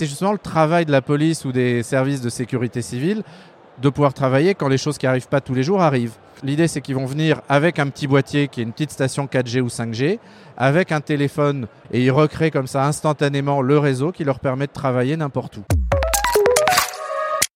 c'est 0.00 0.06
justement 0.06 0.32
le 0.32 0.38
travail 0.38 0.86
de 0.86 0.92
la 0.92 1.02
police 1.02 1.44
ou 1.44 1.52
des 1.52 1.82
services 1.82 2.22
de 2.22 2.30
sécurité 2.30 2.80
civile 2.80 3.22
de 3.82 3.90
pouvoir 3.90 4.14
travailler 4.14 4.54
quand 4.54 4.66
les 4.66 4.78
choses 4.78 4.96
qui 4.96 5.04
n'arrivent 5.04 5.28
pas 5.28 5.42
tous 5.42 5.52
les 5.52 5.62
jours 5.62 5.82
arrivent. 5.82 6.14
L'idée, 6.42 6.68
c'est 6.68 6.80
qu'ils 6.80 6.94
vont 6.94 7.04
venir 7.04 7.42
avec 7.50 7.78
un 7.78 7.86
petit 7.88 8.06
boîtier 8.06 8.48
qui 8.48 8.60
est 8.60 8.62
une 8.62 8.72
petite 8.72 8.92
station 8.92 9.26
4G 9.26 9.60
ou 9.60 9.66
5G, 9.66 10.18
avec 10.56 10.90
un 10.90 11.02
téléphone, 11.02 11.66
et 11.92 12.02
ils 12.02 12.10
recréent 12.10 12.50
comme 12.50 12.66
ça 12.66 12.86
instantanément 12.86 13.60
le 13.60 13.78
réseau 13.78 14.10
qui 14.10 14.24
leur 14.24 14.40
permet 14.40 14.68
de 14.68 14.72
travailler 14.72 15.18
n'importe 15.18 15.58
où. 15.58 15.64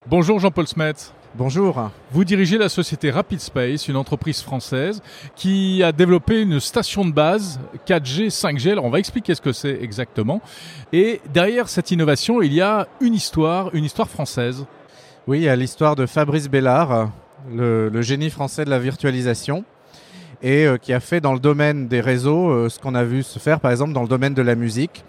Bonjour 0.07 0.39
Jean-Paul 0.39 0.67
Smet. 0.67 0.93
Bonjour. 1.37 1.91
Vous 2.13 2.23
dirigez 2.23 2.59
la 2.59 2.69
société 2.69 3.11
Rapid 3.11 3.41
Space, 3.41 3.89
une 3.89 3.97
entreprise 3.97 4.41
française 4.41 5.03
qui 5.35 5.83
a 5.83 5.91
développé 5.91 6.41
une 6.41 6.61
station 6.61 7.05
de 7.05 7.11
base 7.11 7.59
4G, 7.89 8.29
5G. 8.29 8.71
Alors 8.71 8.85
on 8.85 8.91
va 8.91 9.01
expliquer 9.01 9.35
ce 9.35 9.41
que 9.41 9.51
c'est 9.51 9.83
exactement. 9.83 10.41
Et 10.93 11.21
derrière 11.33 11.69
cette 11.69 11.91
innovation, 11.91 12.41
il 12.41 12.53
y 12.53 12.61
a 12.61 12.87
une 13.01 13.15
histoire, 13.15 13.75
une 13.75 13.83
histoire 13.83 14.09
française. 14.09 14.65
Oui, 15.27 15.41
il 15.41 15.43
y 15.43 15.49
a 15.49 15.57
l'histoire 15.57 15.97
de 15.97 16.07
Fabrice 16.07 16.49
Bellard, 16.49 17.11
le, 17.53 18.01
génie 18.01 18.31
français 18.31 18.65
de 18.65 18.71
la 18.71 18.79
virtualisation, 18.79 19.65
et 20.41 20.67
euh, 20.67 20.77
qui 20.77 20.93
a 20.93 21.01
fait 21.01 21.21
dans 21.21 21.33
le 21.33 21.41
domaine 21.41 21.89
des 21.89 22.01
réseaux 22.01 22.51
euh, 22.51 22.69
ce 22.69 22.79
qu'on 22.79 22.95
a 22.95 23.03
vu 23.03 23.25
se 23.25 23.41
faire 23.41 23.59
par 23.59 23.73
exemple 23.73 23.93
dans 23.93 24.03
le 24.03 24.09
domaine 24.09 24.35
de 24.35 24.43
la 24.43 24.55
musique. 24.55 25.05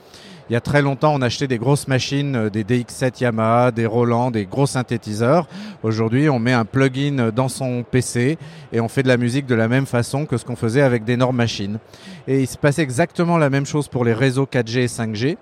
Il 0.47 0.53
y 0.53 0.55
a 0.55 0.61
très 0.61 0.83
longtemps, 0.83 1.15
on 1.15 1.23
achetait 1.23 1.47
des 1.47 1.57
grosses 1.57 1.87
machines, 1.87 2.35
euh, 2.35 2.49
des 2.51 2.63
DX7 2.63 3.23
Yamaha, 3.23 3.71
des 3.71 3.87
Roland, 3.87 4.29
des 4.29 4.45
gros 4.45 4.67
synthétiseurs. 4.67 5.47
Aujourd'hui, 5.81 6.29
on 6.29 6.37
met 6.37 6.53
un 6.53 6.65
plugin 6.65 7.31
dans 7.35 7.49
son 7.49 7.83
PC 7.83 8.37
et 8.71 8.79
on 8.79 8.87
fait 8.87 9.01
de 9.01 9.07
la 9.07 9.17
musique 9.17 9.47
de 9.47 9.55
la 9.55 9.67
même 9.67 9.87
façon 9.87 10.27
que 10.27 10.37
ce 10.37 10.45
qu'on 10.45 10.55
faisait 10.55 10.83
avec 10.83 11.03
d'énormes 11.03 11.37
machines. 11.37 11.79
Et 12.27 12.41
il 12.41 12.47
se 12.47 12.59
passait 12.59 12.83
exactement 12.83 13.39
la 13.39 13.49
même 13.49 13.65
chose 13.65 13.87
pour 13.87 14.05
les 14.05 14.13
réseaux 14.13 14.45
4G 14.45 14.81
et 14.81 14.85
5G. 14.85 15.37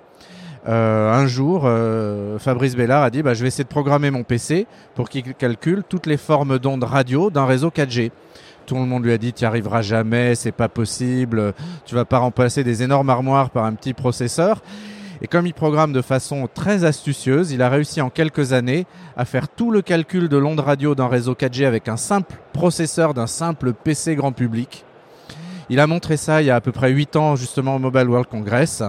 Euh, 0.69 1.11
un 1.11 1.27
jour, 1.27 1.63
euh, 1.65 2.39
Fabrice 2.39 2.77
Bellard 2.77 3.03
a 3.03 3.09
dit 3.09 3.23
bah, 3.23 3.33
Je 3.33 3.41
vais 3.41 3.49
essayer 3.49 3.65
de 3.65 3.69
programmer 3.69 4.09
mon 4.09 4.23
PC 4.23 4.67
pour 4.95 5.09
qu'il 5.09 5.33
calcule 5.33 5.83
toutes 5.87 6.05
les 6.05 6.15
formes 6.15 6.59
d'ondes 6.59 6.85
radio 6.85 7.29
d'un 7.29 7.45
réseau 7.45 7.69
4G. 7.69 8.11
Tout 8.65 8.75
le 8.75 8.85
monde 8.85 9.03
lui 9.03 9.11
a 9.11 9.17
dit 9.17 9.33
Tu 9.33 9.43
arriveras 9.43 9.81
jamais, 9.81 10.35
c'est 10.35 10.53
pas 10.53 10.69
possible, 10.69 11.53
tu 11.85 11.93
vas 11.93 12.05
pas 12.05 12.19
remplacer 12.19 12.63
des 12.63 12.83
énormes 12.83 13.09
armoires 13.09 13.49
par 13.49 13.65
un 13.65 13.73
petit 13.73 13.93
processeur. 13.93 14.61
Et 15.23 15.27
comme 15.27 15.47
il 15.47 15.53
programme 15.53 15.93
de 15.93 16.01
façon 16.01 16.49
très 16.53 16.83
astucieuse, 16.83 17.51
il 17.51 17.61
a 17.61 17.69
réussi 17.69 18.01
en 18.01 18.09
quelques 18.09 18.51
années 18.51 18.85
à 19.15 19.23
faire 19.23 19.47
tout 19.47 19.71
le 19.71 19.81
calcul 19.81 20.27
de 20.27 20.35
l'onde 20.35 20.59
radio 20.59 20.95
d'un 20.95 21.07
réseau 21.07 21.33
4G 21.33 21.65
avec 21.65 21.87
un 21.87 21.95
simple 21.95 22.35
processeur 22.51 23.13
d'un 23.13 23.25
simple 23.25 23.71
PC 23.71 24.15
grand 24.15 24.33
public. 24.33 24.83
Il 25.69 25.79
a 25.79 25.87
montré 25.87 26.17
ça 26.17 26.41
il 26.41 26.47
y 26.47 26.51
a 26.51 26.55
à 26.55 26.61
peu 26.61 26.73
près 26.73 26.91
8 26.91 27.15
ans 27.15 27.35
justement 27.37 27.77
au 27.77 27.79
Mobile 27.79 28.09
World 28.09 28.27
Congress. 28.27 28.83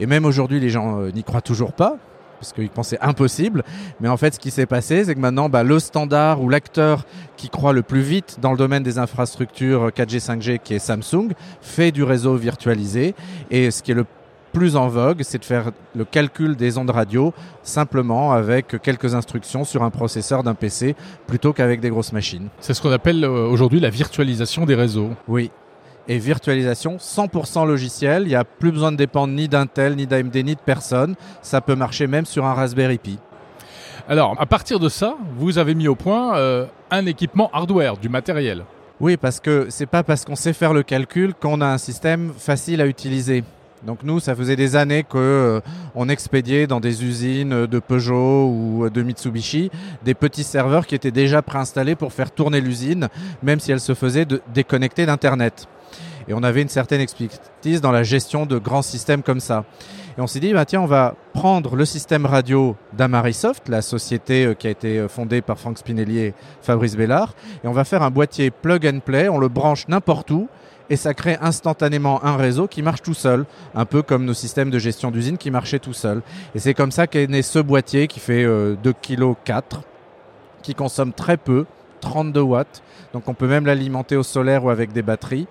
Et 0.00 0.06
même 0.06 0.24
aujourd'hui, 0.24 0.58
les 0.58 0.70
gens 0.70 1.00
euh, 1.00 1.12
n'y 1.12 1.22
croient 1.22 1.40
toujours 1.40 1.72
pas 1.72 1.96
parce 2.40 2.52
qu'ils 2.52 2.68
pensaient 2.68 2.98
impossible. 3.00 3.62
Mais 4.00 4.08
en 4.08 4.16
fait, 4.16 4.34
ce 4.34 4.40
qui 4.40 4.50
s'est 4.50 4.66
passé, 4.66 5.04
c'est 5.04 5.14
que 5.14 5.20
maintenant, 5.20 5.48
bah, 5.48 5.62
le 5.62 5.78
standard 5.78 6.42
ou 6.42 6.48
l'acteur 6.48 7.04
qui 7.36 7.48
croit 7.48 7.72
le 7.72 7.82
plus 7.82 8.00
vite 8.00 8.38
dans 8.42 8.50
le 8.50 8.58
domaine 8.58 8.82
des 8.82 8.98
infrastructures 8.98 9.88
4G, 9.88 10.20
5G, 10.20 10.58
qui 10.58 10.74
est 10.74 10.78
Samsung, 10.78 11.32
fait 11.60 11.92
du 11.92 12.02
réseau 12.02 12.34
virtualisé. 12.36 13.14
Et 13.50 13.70
ce 13.70 13.82
qui 13.82 13.92
est 13.92 13.94
le 13.94 14.04
plus 14.56 14.74
en 14.74 14.88
vogue, 14.88 15.20
c'est 15.22 15.36
de 15.36 15.44
faire 15.44 15.70
le 15.94 16.06
calcul 16.06 16.56
des 16.56 16.78
ondes 16.78 16.88
radio 16.88 17.34
simplement 17.62 18.32
avec 18.32 18.80
quelques 18.80 19.14
instructions 19.14 19.64
sur 19.64 19.82
un 19.82 19.90
processeur 19.90 20.42
d'un 20.42 20.54
PC 20.54 20.96
plutôt 21.26 21.52
qu'avec 21.52 21.80
des 21.80 21.90
grosses 21.90 22.14
machines. 22.14 22.48
C'est 22.60 22.72
ce 22.72 22.80
qu'on 22.80 22.90
appelle 22.90 23.22
euh, 23.22 23.46
aujourd'hui 23.48 23.80
la 23.80 23.90
virtualisation 23.90 24.64
des 24.64 24.74
réseaux. 24.74 25.10
Oui, 25.28 25.50
et 26.08 26.16
virtualisation 26.16 26.96
100% 26.96 27.66
logiciel. 27.66 28.22
Il 28.22 28.28
n'y 28.28 28.34
a 28.34 28.44
plus 28.44 28.72
besoin 28.72 28.92
de 28.92 28.96
dépendre 28.96 29.34
ni 29.34 29.46
d'Intel, 29.46 29.94
ni 29.94 30.06
d'AMD, 30.06 30.34
ni 30.36 30.54
de 30.54 30.60
personne. 30.64 31.16
Ça 31.42 31.60
peut 31.60 31.74
marcher 31.74 32.06
même 32.06 32.24
sur 32.24 32.46
un 32.46 32.54
Raspberry 32.54 32.96
Pi. 32.96 33.18
Alors, 34.08 34.36
à 34.38 34.46
partir 34.46 34.80
de 34.80 34.88
ça, 34.88 35.16
vous 35.36 35.58
avez 35.58 35.74
mis 35.74 35.86
au 35.86 35.96
point 35.96 36.38
euh, 36.38 36.64
un 36.90 37.04
équipement 37.04 37.50
hardware, 37.52 37.98
du 37.98 38.08
matériel. 38.08 38.64
Oui, 39.00 39.18
parce 39.18 39.38
que 39.38 39.66
c'est 39.68 39.84
pas 39.84 40.02
parce 40.02 40.24
qu'on 40.24 40.34
sait 40.34 40.54
faire 40.54 40.72
le 40.72 40.82
calcul 40.82 41.34
qu'on 41.34 41.60
a 41.60 41.66
un 41.66 41.76
système 41.76 42.32
facile 42.38 42.80
à 42.80 42.86
utiliser. 42.86 43.44
Donc 43.84 44.02
nous, 44.02 44.20
ça 44.20 44.34
faisait 44.34 44.56
des 44.56 44.74
années 44.76 45.02
qu'on 45.02 45.18
euh, 45.18 45.60
expédiait 46.08 46.66
dans 46.66 46.80
des 46.80 47.04
usines 47.04 47.66
de 47.66 47.78
Peugeot 47.78 48.48
ou 48.48 48.88
de 48.88 49.02
Mitsubishi 49.02 49.70
des 50.04 50.14
petits 50.14 50.44
serveurs 50.44 50.86
qui 50.86 50.94
étaient 50.94 51.10
déjà 51.10 51.42
préinstallés 51.42 51.94
pour 51.94 52.12
faire 52.12 52.30
tourner 52.30 52.60
l'usine, 52.60 53.08
même 53.42 53.60
si 53.60 53.72
elle 53.72 53.80
se 53.80 53.94
faisait 53.94 54.24
de 54.24 54.40
déconnecter 54.54 55.06
d'Internet. 55.06 55.68
Et 56.28 56.34
on 56.34 56.42
avait 56.42 56.62
une 56.62 56.68
certaine 56.68 57.00
expertise 57.00 57.80
dans 57.80 57.92
la 57.92 58.02
gestion 58.02 58.46
de 58.46 58.58
grands 58.58 58.82
systèmes 58.82 59.22
comme 59.22 59.40
ça. 59.40 59.64
Et 60.18 60.20
on 60.20 60.26
s'est 60.26 60.40
dit, 60.40 60.52
bah, 60.54 60.64
tiens, 60.64 60.80
on 60.80 60.86
va 60.86 61.14
prendre 61.34 61.76
le 61.76 61.84
système 61.84 62.24
radio 62.24 62.74
d'Amarisoft, 62.94 63.68
la 63.68 63.82
société 63.82 64.46
euh, 64.46 64.54
qui 64.54 64.66
a 64.66 64.70
été 64.70 64.98
euh, 64.98 65.08
fondée 65.08 65.42
par 65.42 65.58
Franck 65.58 65.78
Spinelli 65.78 66.18
et 66.18 66.34
Fabrice 66.62 66.96
Bellard, 66.96 67.34
et 67.62 67.68
on 67.68 67.72
va 67.72 67.84
faire 67.84 68.02
un 68.02 68.10
boîtier 68.10 68.50
plug 68.50 68.86
and 68.86 69.00
play, 69.00 69.28
on 69.28 69.38
le 69.38 69.48
branche 69.48 69.86
n'importe 69.88 70.30
où, 70.30 70.48
et 70.90 70.96
ça 70.96 71.14
crée 71.14 71.36
instantanément 71.40 72.24
un 72.24 72.36
réseau 72.36 72.66
qui 72.66 72.82
marche 72.82 73.02
tout 73.02 73.14
seul, 73.14 73.44
un 73.74 73.84
peu 73.84 74.02
comme 74.02 74.24
nos 74.24 74.34
systèmes 74.34 74.70
de 74.70 74.78
gestion 74.78 75.10
d'usine 75.10 75.38
qui 75.38 75.50
marchaient 75.50 75.78
tout 75.78 75.92
seuls. 75.92 76.22
Et 76.54 76.58
c'est 76.58 76.74
comme 76.74 76.92
ça 76.92 77.06
qu'est 77.06 77.26
né 77.26 77.42
ce 77.42 77.58
boîtier 77.58 78.06
qui 78.06 78.20
fait 78.20 78.44
2 78.44 78.76
kg 78.92 79.34
4, 79.44 79.82
qui 80.62 80.74
consomme 80.74 81.12
très 81.12 81.36
peu, 81.36 81.66
32 82.00 82.40
watts. 82.40 82.82
Donc 83.12 83.28
on 83.28 83.34
peut 83.34 83.48
même 83.48 83.66
l'alimenter 83.66 84.16
au 84.16 84.22
solaire 84.22 84.64
ou 84.64 84.70
avec 84.70 84.92
des 84.92 85.02
batteries. 85.02 85.46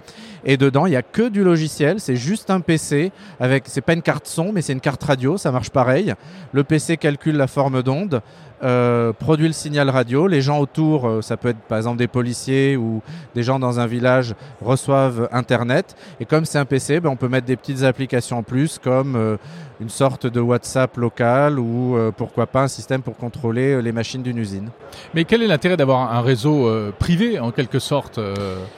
Et 0.45 0.57
dedans, 0.57 0.85
il 0.85 0.91
n'y 0.91 0.95
a 0.95 1.01
que 1.01 1.27
du 1.27 1.43
logiciel. 1.43 1.99
C'est 1.99 2.15
juste 2.15 2.49
un 2.49 2.59
PC 2.59 3.11
avec, 3.39 3.63
c'est 3.67 3.81
pas 3.81 3.93
une 3.93 4.01
carte 4.01 4.27
son, 4.27 4.51
mais 4.51 4.61
c'est 4.61 4.73
une 4.73 4.79
carte 4.79 5.03
radio. 5.03 5.37
Ça 5.37 5.51
marche 5.51 5.71
pareil. 5.71 6.13
Le 6.51 6.63
PC 6.63 6.97
calcule 6.97 7.35
la 7.35 7.47
forme 7.47 7.81
d'onde, 7.81 8.21
euh, 8.63 9.11
produit 9.11 9.47
le 9.47 9.53
signal 9.53 9.89
radio. 9.89 10.27
Les 10.27 10.41
gens 10.41 10.59
autour, 10.59 11.07
euh, 11.07 11.21
ça 11.21 11.35
peut 11.35 11.49
être 11.49 11.59
par 11.67 11.77
exemple 11.77 11.97
des 11.97 12.07
policiers 12.07 12.77
ou 12.77 13.01
des 13.33 13.43
gens 13.43 13.59
dans 13.59 13.79
un 13.79 13.87
village, 13.87 14.35
reçoivent 14.61 15.27
Internet. 15.31 15.95
Et 16.19 16.25
comme 16.25 16.45
c'est 16.45 16.59
un 16.59 16.65
PC, 16.65 16.99
ben, 16.99 17.09
on 17.09 17.15
peut 17.15 17.27
mettre 17.27 17.47
des 17.47 17.57
petites 17.57 17.83
applications 17.83 18.37
en 18.37 18.43
plus 18.43 18.79
comme 18.79 19.15
euh, 19.15 19.37
une 19.81 19.89
sorte 19.89 20.25
de 20.25 20.39
WhatsApp 20.39 20.95
local 20.95 21.59
ou 21.59 21.97
pourquoi 22.15 22.47
pas 22.47 22.61
un 22.61 22.67
système 22.69 23.01
pour 23.01 23.17
contrôler 23.17 23.81
les 23.81 23.91
machines 23.91 24.23
d'une 24.23 24.37
usine. 24.37 24.69
Mais 25.13 25.25
quel 25.25 25.43
est 25.43 25.47
l'intérêt 25.47 25.75
d'avoir 25.75 26.13
un 26.13 26.21
réseau 26.21 26.71
privé 26.97 27.39
en 27.39 27.51
quelque 27.51 27.79
sorte 27.79 28.17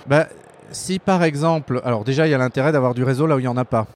ben, 0.07 0.25
si 0.71 0.99
par 0.99 1.23
exemple, 1.23 1.81
alors 1.83 2.03
déjà 2.03 2.27
il 2.27 2.31
y 2.31 2.33
a 2.33 2.37
l'intérêt 2.37 2.71
d'avoir 2.71 2.93
du 2.93 3.03
réseau 3.03 3.27
là 3.27 3.35
où 3.35 3.39
il 3.39 3.43
n'y 3.43 3.47
en 3.47 3.57
a 3.57 3.65
pas. 3.65 3.87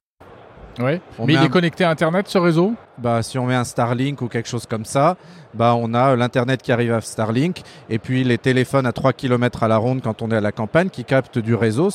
Oui. 0.78 1.00
Mais 1.26 1.34
il 1.34 1.42
est 1.42 1.50
connecté 1.50 1.84
à 1.84 1.90
Internet 1.90 2.28
ce 2.28 2.38
réseau? 2.38 2.74
Bah, 2.96 3.22
Si 3.22 3.38
on 3.38 3.46
met 3.46 3.54
un 3.54 3.64
Starlink 3.64 4.22
ou 4.22 4.28
quelque 4.28 4.48
chose 4.48 4.66
comme 4.66 4.84
ça, 4.84 5.16
bah, 5.52 5.74
on 5.76 5.92
a 5.92 6.16
l'Internet 6.16 6.62
qui 6.62 6.72
arrive 6.72 6.92
à 6.92 7.00
Starlink 7.00 7.62
et 7.90 7.98
puis 7.98 8.24
les 8.24 8.38
téléphones 8.38 8.86
à 8.86 8.92
3 8.92 9.12
km 9.12 9.62
à 9.62 9.68
la 9.68 9.76
ronde 9.76 10.00
quand 10.02 10.22
on 10.22 10.30
est 10.30 10.36
à 10.36 10.40
la 10.40 10.52
campagne 10.52 10.88
qui 10.88 11.04
captent 11.04 11.38
du 11.38 11.54
réseau. 11.54 11.90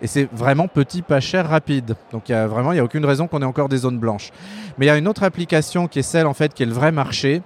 Et 0.00 0.06
c'est 0.06 0.28
vraiment 0.32 0.68
petit, 0.68 1.02
pas 1.02 1.18
cher, 1.18 1.48
rapide. 1.48 1.96
Donc 2.12 2.28
il 2.28 2.32
y 2.32 2.34
a 2.36 2.46
vraiment, 2.46 2.70
il 2.70 2.76
n'y 2.76 2.80
a 2.80 2.84
aucune 2.84 3.04
raison 3.04 3.26
qu'on 3.26 3.42
ait 3.42 3.46
encore 3.46 3.68
des 3.68 3.78
zones 3.78 3.98
blanches. 3.98 4.30
Mais 4.78 4.86
il 4.86 4.88
y 4.88 4.92
a 4.92 4.96
une 4.96 5.08
autre 5.08 5.24
application 5.24 5.88
qui 5.88 5.98
est 5.98 6.02
celle 6.02 6.26
en 6.26 6.34
fait 6.34 6.54
qui 6.54 6.62
est 6.62 6.66
le 6.66 6.72
vrai 6.72 6.92
marché. 6.92 7.42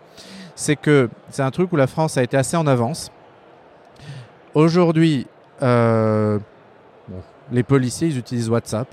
C'est 0.55 0.77
que 0.77 1.09
c'est 1.31 1.43
un 1.43 1.51
truc 1.51 1.73
où 1.73 1.77
la 1.77 1.87
France 1.87 2.19
a 2.19 2.23
été 2.23 2.37
assez 2.37 2.59
en 2.59 2.67
avance. 2.67 3.11
Aujourd'hui, 4.55 5.27
euh, 5.63 6.39
les 7.51 7.63
policiers, 7.63 8.09
ils 8.09 8.19
utilisent 8.19 8.49
WhatsApp. 8.49 8.89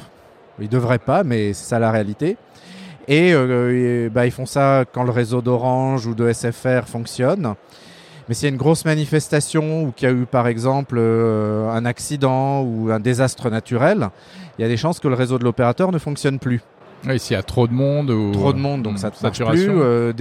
Ils 0.60 0.66
ne 0.66 0.70
devraient 0.70 1.00
pas, 1.00 1.24
mais 1.24 1.54
c'est 1.54 1.70
ça 1.70 1.80
la 1.80 1.92
réalité. 1.92 2.38
Et, 3.08 3.32
euh, 3.34 4.10
bah, 4.10 4.26
ils 4.26 4.32
font 4.32 4.46
ça 4.46 4.86
quand 4.92 5.04
le 5.04 5.12
réseau 5.12 5.42
d'Orange 5.42 6.06
ou 6.06 6.14
de 6.14 6.32
SFR 6.32 6.84
fonctionne. 6.86 7.56
Mais 8.28 8.36
s'il 8.36 8.44
y 8.44 8.52
a 8.52 8.52
une 8.52 8.58
grosse 8.58 8.86
manifestation 8.86 9.86
ou 9.86 9.92
qu'il 9.92 10.08
y 10.08 10.12
a 10.12 10.14
eu 10.14 10.28
par 10.28 10.48
exemple 10.48 10.98
euh, 11.00 11.68
un 11.72 11.84
accident 11.86 12.62
ou 12.62 12.92
un 12.92 13.00
désastre 13.00 13.50
naturel, 13.50 14.10
il 14.58 14.62
y 14.62 14.66
a 14.66 14.68
des 14.68 14.78
chances 14.78 15.00
que 15.00 15.08
le 15.08 15.16
réseau 15.16 15.40
de 15.40 15.44
l'opérateur 15.44 15.92
ne 15.92 15.98
fonctionne 15.98 16.38
plus. 16.38 16.62
Oui, 17.08 17.20
s'il 17.20 17.34
y 17.34 17.38
a 17.38 17.44
trop 17.44 17.68
de 17.68 17.74
monde 17.74 18.10
ou 18.10 18.32
trop 18.32 18.54
de 18.54 18.58
monde, 18.58 18.84
donc 18.84 19.00
ça 19.00 19.10
ne 19.10 19.24
marche 19.24 19.44
plus. 19.44 19.70
Euh, 19.70 20.14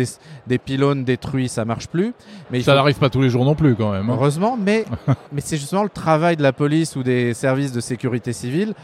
des, 0.46 0.58
pylônes 0.58 1.04
détruits, 1.04 1.48
ça 1.48 1.64
marche 1.64 1.88
plus. 1.88 2.14
Mais 2.50 2.62
ça 2.62 2.74
n'arrive 2.74 2.98
pas 2.98 3.10
tous 3.10 3.20
les 3.20 3.30
jours 3.30 3.44
non 3.44 3.54
plus, 3.54 3.74
quand 3.74 3.92
même. 3.92 4.08
Hein. 4.08 4.14
Heureusement, 4.14 4.56
mais 4.60 4.84
mais 5.32 5.40
c'est 5.40 5.56
justement 5.56 5.82
le 5.82 5.88
travail 5.88 6.36
de 6.36 6.42
la 6.42 6.52
police 6.52 6.96
ou 6.96 7.02
des 7.02 7.34
services 7.34 7.72
de 7.72 7.80
sécurité 7.80 8.32
civile 8.32 8.74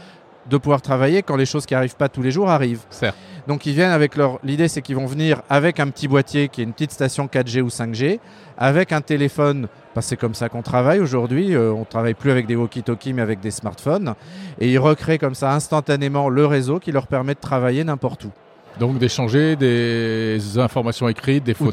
de 0.49 0.57
pouvoir 0.57 0.81
travailler 0.81 1.23
quand 1.23 1.35
les 1.35 1.45
choses 1.45 1.65
qui 1.65 1.75
arrivent 1.75 1.95
pas 1.95 2.09
tous 2.09 2.21
les 2.21 2.31
jours 2.31 2.49
arrivent. 2.49 2.83
Certes. 2.89 3.15
Donc 3.47 3.65
ils 3.65 3.73
viennent 3.73 3.91
avec 3.91 4.15
leur. 4.15 4.39
L'idée, 4.43 4.67
c'est 4.67 4.81
qu'ils 4.81 4.95
vont 4.95 5.05
venir 5.05 5.41
avec 5.49 5.79
un 5.79 5.89
petit 5.89 6.07
boîtier 6.07 6.49
qui 6.49 6.61
est 6.61 6.63
une 6.63 6.73
petite 6.73 6.91
station 6.91 7.27
4G 7.27 7.61
ou 7.61 7.67
5G, 7.67 8.19
avec 8.57 8.91
un 8.91 9.01
téléphone. 9.01 9.67
Parce 9.93 10.07
que 10.07 10.09
c'est 10.09 10.17
comme 10.17 10.33
ça 10.33 10.49
qu'on 10.49 10.61
travaille 10.61 10.99
aujourd'hui. 10.99 11.55
Euh, 11.55 11.71
on 11.71 11.85
travaille 11.85 12.15
plus 12.15 12.31
avec 12.31 12.47
des 12.47 12.55
walkie-talkies, 12.55 13.13
mais 13.13 13.21
avec 13.21 13.39
des 13.39 13.51
smartphones. 13.51 14.13
Et 14.59 14.71
ils 14.71 14.77
recréent 14.77 15.17
comme 15.17 15.35
ça 15.35 15.53
instantanément 15.53 16.27
le 16.27 16.45
réseau 16.45 16.79
qui 16.79 16.91
leur 16.91 17.07
permet 17.07 17.33
de 17.33 17.39
travailler 17.39 17.83
n'importe 17.83 18.25
où. 18.25 18.31
Donc 18.79 18.97
d'échanger 18.97 19.55
des 19.55 20.37
informations 20.57 21.07
écrites, 21.07 21.45
des 21.45 21.53
photos, 21.53 21.71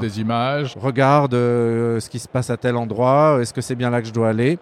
des 0.00 0.20
images. 0.20 0.74
Regarde 0.76 1.34
euh, 1.34 2.00
ce 2.00 2.10
qui 2.10 2.18
se 2.18 2.26
passe 2.26 2.50
à 2.50 2.56
tel 2.56 2.76
endroit. 2.76 3.38
Est-ce 3.40 3.54
que 3.54 3.60
c'est 3.60 3.76
bien 3.76 3.90
là 3.90 4.00
que 4.00 4.08
je 4.08 4.12
dois 4.12 4.30
aller? 4.30 4.58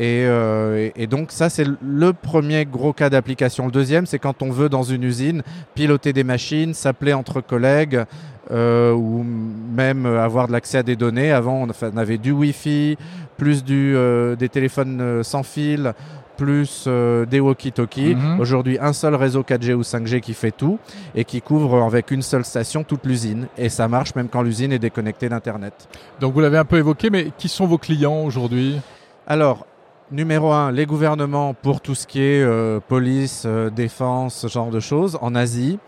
Euh, 0.00 0.90
et, 0.94 1.06
donc 1.06 1.32
ça, 1.32 1.48
c'est 1.50 1.66
le 1.82 2.12
premier 2.12 2.64
gros 2.64 2.92
cas 2.92 3.10
d'application. 3.10 3.66
Le 3.66 3.72
deuxième, 3.72 4.06
c'est 4.06 4.18
quand 4.18 4.42
on 4.42 4.50
veut 4.50 4.68
dans 4.68 4.82
une 4.82 5.02
usine 5.02 5.42
piloter 5.74 6.12
des 6.12 6.24
machines, 6.24 6.74
s'appeler 6.74 7.12
entre 7.12 7.40
collègues, 7.40 8.04
euh, 8.50 8.92
ou 8.92 9.24
même 9.24 10.06
avoir 10.06 10.46
de 10.46 10.52
l'accès 10.52 10.78
à 10.78 10.82
des 10.82 10.96
données. 10.96 11.32
Avant, 11.32 11.66
on 11.66 11.96
avait 11.98 12.18
du 12.18 12.30
Wi-Fi, 12.30 12.96
plus 13.36 13.64
du, 13.64 13.94
euh, 13.96 14.36
des 14.36 14.48
téléphones 14.48 15.22
sans 15.22 15.42
fil, 15.42 15.92
plus 16.36 16.86
des 16.86 17.40
walkie-talkies. 17.40 18.14
Mhm. 18.14 18.38
Aujourd'hui, 18.38 18.78
un 18.80 18.92
seul 18.92 19.16
réseau 19.16 19.42
4G 19.42 19.74
ou 19.74 19.82
5G 19.82 20.20
qui 20.20 20.34
fait 20.34 20.52
tout 20.52 20.78
et 21.16 21.24
qui 21.24 21.42
couvre 21.42 21.82
avec 21.82 22.12
une 22.12 22.22
seule 22.22 22.44
station 22.44 22.84
toute 22.84 23.04
l'usine. 23.04 23.48
Et 23.58 23.68
ça 23.68 23.88
marche 23.88 24.14
même 24.14 24.28
quand 24.28 24.42
l'usine 24.42 24.72
est 24.72 24.78
déconnectée 24.78 25.28
d'Internet. 25.28 25.88
Donc 26.20 26.34
vous 26.34 26.40
l'avez 26.40 26.58
un 26.58 26.64
peu 26.64 26.78
évoqué, 26.78 27.10
mais 27.10 27.32
qui 27.36 27.48
sont 27.48 27.66
vos 27.66 27.78
clients 27.78 28.22
aujourd'hui? 28.22 28.80
Alors, 29.26 29.66
numéro 30.10 30.52
un, 30.52 30.72
les 30.72 30.86
gouvernements 30.86 31.54
pour 31.54 31.80
tout 31.80 31.94
ce 31.94 32.06
qui 32.06 32.20
est 32.20 32.42
euh, 32.42 32.80
police, 32.80 33.42
euh, 33.46 33.70
défense, 33.70 34.34
ce 34.34 34.46
genre 34.46 34.70
de 34.70 34.80
choses 34.80 35.18
en 35.20 35.34
Asie. 35.34 35.78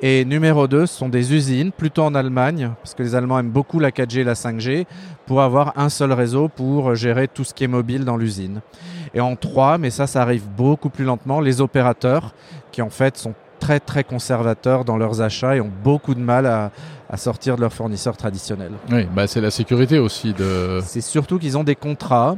Et 0.00 0.24
numéro 0.24 0.68
2, 0.68 0.86
ce 0.86 0.96
sont 0.96 1.08
des 1.08 1.34
usines, 1.34 1.72
plutôt 1.72 2.02
en 2.02 2.14
Allemagne, 2.14 2.70
parce 2.82 2.94
que 2.94 3.02
les 3.02 3.16
Allemands 3.16 3.40
aiment 3.40 3.50
beaucoup 3.50 3.80
la 3.80 3.90
4G 3.90 4.20
et 4.20 4.24
la 4.24 4.34
5G, 4.34 4.86
pour 5.26 5.42
avoir 5.42 5.72
un 5.76 5.88
seul 5.88 6.12
réseau 6.12 6.48
pour 6.48 6.94
gérer 6.94 7.26
tout 7.26 7.42
ce 7.42 7.52
qui 7.52 7.64
est 7.64 7.68
mobile 7.68 8.04
dans 8.04 8.16
l'usine. 8.16 8.60
Et 9.12 9.20
en 9.20 9.34
3, 9.34 9.78
mais 9.78 9.90
ça, 9.90 10.06
ça 10.06 10.22
arrive 10.22 10.48
beaucoup 10.56 10.88
plus 10.88 11.04
lentement, 11.04 11.40
les 11.40 11.60
opérateurs, 11.60 12.32
qui 12.70 12.80
en 12.80 12.90
fait 12.90 13.16
sont 13.16 13.34
très 13.58 13.80
très 13.80 14.04
conservateurs 14.04 14.84
dans 14.84 14.96
leurs 14.96 15.20
achats 15.20 15.56
et 15.56 15.60
ont 15.60 15.72
beaucoup 15.82 16.14
de 16.14 16.20
mal 16.20 16.46
à, 16.46 16.70
à 17.10 17.16
sortir 17.16 17.56
de 17.56 17.62
leurs 17.62 17.72
fournisseurs 17.72 18.16
traditionnels. 18.16 18.74
Oui, 18.92 19.04
bah 19.12 19.26
c'est 19.26 19.40
la 19.40 19.50
sécurité 19.50 19.98
aussi 19.98 20.32
de... 20.32 20.80
C'est 20.84 21.00
surtout 21.00 21.40
qu'ils 21.40 21.58
ont 21.58 21.64
des 21.64 21.74
contrats 21.74 22.36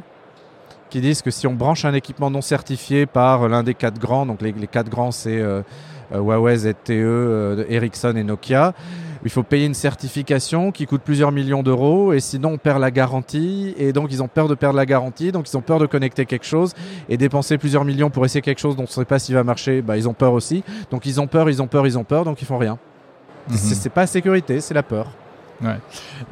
qui 0.91 1.01
disent 1.01 1.23
que 1.23 1.31
si 1.31 1.47
on 1.47 1.55
branche 1.55 1.85
un 1.85 1.95
équipement 1.95 2.31
non 2.31 2.43
certifié 2.43 3.07
par 3.07 3.49
l'un 3.49 3.63
des 3.63 3.75
quatre 3.75 3.99
grands, 3.99 4.27
donc 4.27 4.43
les, 4.43 4.53
les 4.53 4.67
quatre 4.67 4.91
grands 4.91 5.13
c'est 5.13 5.39
euh, 5.39 5.63
euh, 6.13 6.19
Huawei, 6.19 6.57
ZTE, 6.57 6.91
euh, 6.91 7.65
Ericsson 7.69 8.15
et 8.17 8.25
Nokia, 8.25 8.75
il 9.25 9.31
faut 9.31 9.43
payer 9.43 9.67
une 9.67 9.75
certification 9.75 10.73
qui 10.73 10.87
coûte 10.87 11.03
plusieurs 11.03 11.31
millions 11.31 11.63
d'euros 11.63 12.13
et 12.13 12.21
sinon 12.21 12.53
on 12.53 12.59
perd 12.59 12.81
la 12.81 12.91
garantie 12.91 13.75
et 13.79 13.93
donc 13.93 14.09
ils 14.11 14.23
ont 14.23 14.29
peur 14.29 14.49
de 14.49 14.55
perdre 14.55 14.77
la 14.77 14.87
garantie, 14.87 15.31
donc 15.31 15.49
ils 15.49 15.57
ont 15.57 15.63
peur 15.63 15.79
de 15.79 15.87
connecter 15.87 16.27
quelque 16.27 16.47
chose 16.47 16.73
et 17.09 17.17
dépenser 17.17 17.59
plusieurs 17.59 17.85
millions 17.85 18.11
pour 18.11 18.25
essayer 18.25 18.41
quelque 18.41 18.61
chose 18.61 18.77
dont 18.77 18.83
on 18.83 18.87
ne 18.87 18.91
sait 18.91 19.05
pas 19.05 19.19
s'il 19.19 19.35
va 19.35 19.45
marcher, 19.45 19.83
bah, 19.83 19.97
ils 19.97 20.09
ont 20.09 20.15
peur 20.15 20.33
aussi. 20.33 20.65
Donc 20.91 21.07
ils 21.07 21.21
ont 21.21 21.27
peur, 21.27 21.49
ils 21.49 21.63
ont 21.63 21.67
peur, 21.67 21.87
ils 21.87 21.99
ont 21.99 22.05
peur, 22.05 22.25
donc 22.25 22.43
ils 22.43 22.47
font 22.47 22.59
rien. 22.59 22.79
C'est 23.51 23.75
c'est 23.75 23.91
pas 23.91 24.03
la 24.03 24.07
sécurité, 24.07 24.61
c'est 24.61 24.75
la 24.75 24.83
peur. 24.83 25.07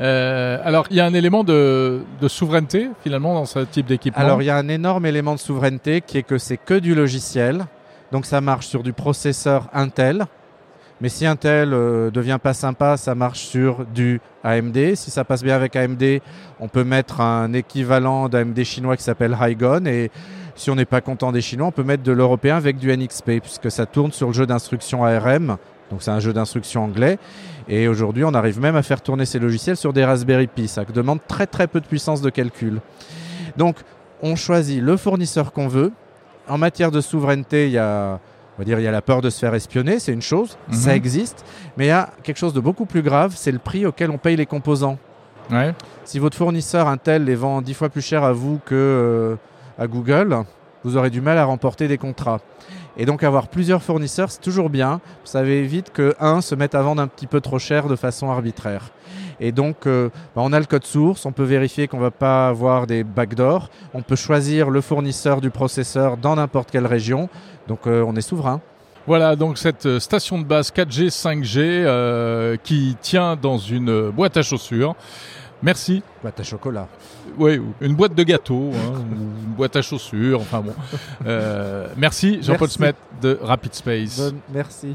Euh, 0.01 0.59
alors, 0.65 0.87
il 0.91 0.97
y 0.97 1.01
a 1.01 1.07
un 1.07 1.15
élément 1.15 1.45
de, 1.45 2.03
souveraineté 2.27 2.91
finalement 3.03 3.35
dans 3.35 3.45
ce 3.45 3.61
type 3.61 3.87
d'équipement. 3.87 4.23
Alors 4.23 4.43
il 4.43 4.47
y 4.47 4.51
a 4.51 4.57
un 4.57 4.69
énorme 4.69 5.07
élément 5.07 5.35
de 5.35 5.41
souveraineté 5.41 6.01
qui 6.01 6.19
est 6.19 6.23
que 6.23 6.39
c'est 6.39 6.57
que 6.57 6.75
du 6.75 6.95
logiciel. 6.95 7.67
Donc 8.13 8.27
ça 8.27 8.41
marche 8.41 8.67
sur 8.67 8.83
du 8.83 8.93
processeur 8.93 9.69
Intel. 9.73 10.27
Mais 11.01 11.09
si 11.09 11.27
Intel 11.27 11.73
euh, 11.73 12.11
devient 12.11 12.39
pas 12.43 12.55
sympa, 12.55 12.97
ça 12.97 13.15
marche 13.15 13.41
sur 13.41 13.85
du 13.87 14.21
AMD. 14.43 14.95
Si 14.95 15.11
ça 15.11 15.25
passe 15.25 15.45
bien 15.45 15.55
avec 15.55 15.77
AMD, 15.77 16.21
on 16.59 16.69
peut 16.69 16.85
mettre 16.85 17.21
un 17.21 17.53
équivalent 17.53 18.29
d'AMD 18.29 18.65
chinois 18.65 18.97
qui 18.97 19.05
s'appelle 19.05 19.37
Hygon. 19.41 19.85
Et 19.87 20.11
si 20.59 20.71
on 20.71 20.75
n'est 20.75 20.85
pas 20.85 21.01
content 21.01 21.31
des 21.31 21.41
Chinois, 21.41 21.69
on 21.69 21.73
peut 21.73 21.85
mettre 21.85 22.03
de 22.03 22.13
l'européen 22.13 22.57
avec 22.57 22.79
du 22.79 22.95
NXP, 22.95 23.41
puisque 23.41 23.71
ça 23.71 23.87
tourne 23.87 24.13
sur 24.13 24.27
le 24.27 24.33
jeu 24.33 24.45
d'instruction 24.47 25.05
ARM. 25.05 25.57
Donc 25.91 26.03
c'est 26.03 26.11
un 26.11 26.21
jeu 26.21 26.33
d'instruction 26.33 26.85
anglais. 26.85 27.19
Et 27.69 27.89
aujourd'hui, 27.89 28.25
on 28.25 28.35
arrive 28.35 28.61
même 28.61 28.77
à 28.77 28.83
faire 28.83 29.01
tourner 29.01 29.25
ces 29.27 29.39
logiciels 29.39 29.77
sur 29.77 29.93
des 29.93 30.05
Raspberry 30.05 30.47
Pi. 30.47 30.69
Ça 30.69 30.85
demande 30.85 31.21
très 31.29 31.47
très 31.47 31.67
peu 31.67 31.81
de 31.81 31.87
puissance 31.87 32.21
de 32.21 32.31
calcul. 32.31 32.81
Donc 33.57 33.77
on 34.23 34.37
choisit 34.37 34.83
le 34.83 34.97
fournisseur 34.97 35.53
qu'on 35.53 35.69
veut. 35.69 35.93
En 36.49 36.59
matière 36.59 36.91
de 36.91 37.01
souveraineté, 37.01 37.67
il 37.67 37.73
y 37.73 37.79
a, 37.79 38.19
on 38.57 38.59
va 38.59 38.65
dire, 38.65 38.79
il 38.81 38.83
y 38.83 38.87
a 38.89 38.91
la 38.91 39.03
peur 39.03 39.21
de 39.21 39.29
se 39.31 39.39
faire 39.39 39.55
espionner, 39.55 39.99
c'est 39.99 40.13
une 40.13 40.23
chose, 40.23 40.57
Mhm. 40.69 40.75
ça 40.75 40.97
existe. 40.97 41.45
Mais 41.77 41.85
il 41.87 41.89
y 41.89 41.93
a 41.93 42.09
quelque 42.23 42.39
chose 42.39 42.55
de 42.55 42.61
beaucoup 42.61 42.87
plus 42.87 43.03
grave, 43.03 43.35
c'est 43.37 43.53
le 43.53 43.59
prix 43.59 43.85
auquel 43.87 44.11
on 44.11 44.19
paye 44.19 44.37
les 44.37 44.47
composants. 44.47 44.99
Ouais. 45.51 45.75
Si 46.05 46.19
votre 46.19 46.37
fournisseur 46.37 46.89
Intel 46.89 47.25
les 47.25 47.35
vend 47.35 47.61
dix 47.63 47.75
fois 47.75 47.89
plus 47.91 48.03
cher 48.03 48.25
à 48.25 48.33
vous 48.33 48.61
que 48.65 48.75
euh, 48.75 49.37
à 49.79 49.87
Google, 49.87 50.39
vous 50.85 50.97
aurez 50.97 51.11
du 51.11 51.21
mal 51.21 51.37
à 51.39 51.45
remporter 51.45 51.87
des 51.89 51.99
contrats. 51.99 52.41
Et 52.99 53.07
donc 53.07 53.23
avoir 53.23 53.49
plusieurs 53.49 53.83
fournisseurs, 53.83 54.31
c'est 54.31 54.41
toujours 54.41 54.71
bien. 54.71 55.01
Ça 55.25 55.45
évite 55.45 55.93
que 55.93 56.15
un 56.21 56.41
se 56.41 56.55
mette 56.55 56.75
à 56.75 56.83
vendre 56.83 57.01
un 57.01 57.07
petit 57.07 57.27
peu 57.27 57.41
trop 57.41 57.59
cher 57.59 57.89
de 57.89 57.97
façon 57.97 58.31
arbitraire. 58.31 58.91
Et 59.41 59.53
donc, 59.53 59.87
euh, 59.87 60.11
bah, 60.35 60.43
on 60.45 60.53
a 60.53 60.59
le 60.59 60.67
code 60.67 60.85
source, 60.85 61.25
on 61.25 61.31
peut 61.31 61.45
vérifier 61.45 61.87
qu'on 61.87 62.01
va 62.01 62.11
pas 62.11 62.49
avoir 62.49 62.89
des 62.89 63.05
backdoors, 63.05 63.71
on 63.95 64.03
peut 64.03 64.17
choisir 64.17 64.69
le 64.69 64.81
fournisseur 64.81 65.41
du 65.41 65.51
processeur 65.51 66.17
dans 66.17 66.35
n'importe 66.35 66.73
quelle 66.73 66.87
région. 66.87 67.29
Donc, 67.69 67.87
euh, 67.87 68.05
on 68.05 68.17
est 68.17 68.21
souverain. 68.21 68.61
Voilà 69.09 69.37
donc 69.37 69.57
cette 69.57 69.87
euh, 69.87 70.01
station 70.01 70.39
de 70.39 70.45
base 70.45 70.71
4G, 70.71 71.09
5G 71.09 71.61
euh, 71.63 72.59
qui 72.63 72.95
tient 73.01 73.37
dans 73.37 73.57
une 73.57 74.11
boîte 74.11 74.37
à 74.37 74.43
chaussures. 74.43 74.97
Merci. 75.63 76.03
Boîte 76.23 76.39
à 76.41 76.43
chocolat. 76.45 76.87
Oui, 77.37 77.61
une 77.81 77.95
boîte 77.97 78.15
de 78.15 78.23
gâteaux, 78.23 78.71
hein, 78.75 79.03
une 79.13 79.55
boîte 79.57 79.75
à 79.77 79.83
chaussures, 79.83 80.41
enfin 80.41 80.61
bon. 80.61 80.75
Euh, 81.27 81.89
merci 81.97 82.41
Jean-Paul. 82.43 82.69
Smet 82.69 82.95
de 83.21 83.39
Rapid 83.43 83.75
Space. 83.75 84.19
Bonne- 84.19 84.41
merci. 84.53 84.95